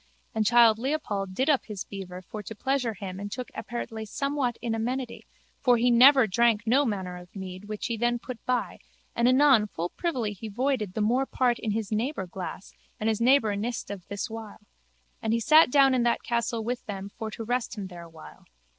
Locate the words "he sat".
15.33-15.69